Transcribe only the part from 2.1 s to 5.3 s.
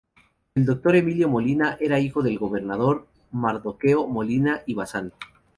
del gobernador Mardoqueo Molina y Bazán.